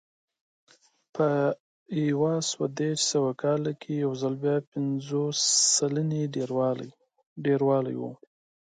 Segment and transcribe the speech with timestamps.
[1.15, 1.27] په
[2.09, 5.39] یو سوه دېرش سوه کال کې یو ځل بیا پنځوس
[5.75, 6.23] سلنې
[7.43, 8.03] ډېروالی و